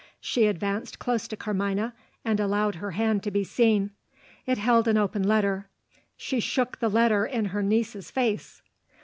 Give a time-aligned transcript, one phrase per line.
[0.19, 1.93] She advanced close to Carmina,
[2.25, 3.91] and allowed her hand to be seen.
[4.47, 5.69] It held an open letter.
[6.17, 8.63] She shook the letter in her niece's face.